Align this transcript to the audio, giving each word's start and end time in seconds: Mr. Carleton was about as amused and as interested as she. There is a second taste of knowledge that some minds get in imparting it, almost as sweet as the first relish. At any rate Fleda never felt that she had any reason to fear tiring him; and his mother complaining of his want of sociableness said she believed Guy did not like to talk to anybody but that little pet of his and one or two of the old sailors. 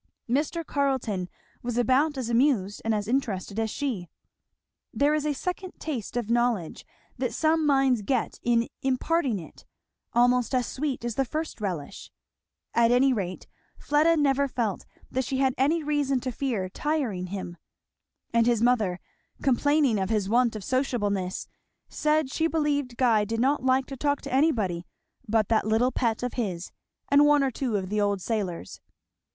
Mr. 0.27 0.65
Carleton 0.65 1.29
was 1.61 1.77
about 1.77 2.17
as 2.17 2.27
amused 2.27 2.81
and 2.83 2.91
as 2.95 3.07
interested 3.07 3.59
as 3.59 3.69
she. 3.69 4.09
There 4.91 5.13
is 5.13 5.27
a 5.27 5.33
second 5.35 5.73
taste 5.79 6.17
of 6.17 6.27
knowledge 6.31 6.87
that 7.19 7.35
some 7.35 7.67
minds 7.67 8.01
get 8.01 8.39
in 8.41 8.67
imparting 8.81 9.37
it, 9.37 9.63
almost 10.11 10.55
as 10.55 10.65
sweet 10.65 11.05
as 11.05 11.13
the 11.13 11.23
first 11.23 11.61
relish. 11.61 12.11
At 12.73 12.89
any 12.89 13.13
rate 13.13 13.45
Fleda 13.77 14.17
never 14.17 14.47
felt 14.47 14.87
that 15.11 15.23
she 15.23 15.37
had 15.37 15.53
any 15.55 15.83
reason 15.83 16.19
to 16.21 16.31
fear 16.31 16.67
tiring 16.67 17.27
him; 17.27 17.57
and 18.33 18.47
his 18.47 18.63
mother 18.63 18.99
complaining 19.43 19.99
of 19.99 20.09
his 20.09 20.27
want 20.27 20.55
of 20.55 20.63
sociableness 20.63 21.47
said 21.89 22.31
she 22.31 22.47
believed 22.47 22.97
Guy 22.97 23.23
did 23.23 23.39
not 23.39 23.63
like 23.63 23.85
to 23.85 23.95
talk 23.97 24.19
to 24.21 24.33
anybody 24.33 24.87
but 25.27 25.49
that 25.49 25.67
little 25.67 25.91
pet 25.91 26.23
of 26.23 26.33
his 26.33 26.71
and 27.09 27.27
one 27.27 27.43
or 27.43 27.51
two 27.51 27.75
of 27.75 27.89
the 27.89 28.01
old 28.01 28.19
sailors. 28.19 28.81